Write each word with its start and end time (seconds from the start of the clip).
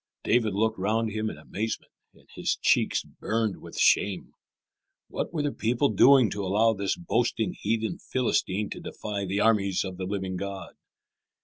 David 0.23 0.55
looked 0.55 0.79
round 0.79 1.11
him 1.11 1.29
in 1.29 1.37
amazement, 1.37 1.91
and 2.15 2.27
his 2.33 2.55
cheeks 2.55 3.03
burned 3.03 3.61
with 3.61 3.77
shame. 3.77 4.33
What 5.09 5.31
were 5.31 5.43
the 5.43 5.51
people 5.51 5.89
doing 5.89 6.31
to 6.31 6.43
allow 6.43 6.73
this 6.73 6.97
boasting 6.97 7.53
heathen 7.61 7.99
Philistine 7.99 8.71
to 8.71 8.79
defy 8.79 9.25
the 9.25 9.41
armies 9.41 9.83
of 9.83 9.97
the 9.97 10.05
living 10.05 10.37
God? 10.37 10.73